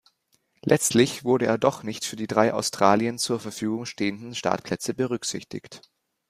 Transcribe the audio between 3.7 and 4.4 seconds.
stehenden